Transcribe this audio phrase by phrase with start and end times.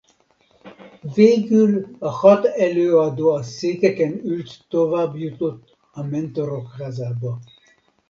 [1.13, 7.39] Végül a hat előadó a székeken ült tovább jutott a Mentorok házába.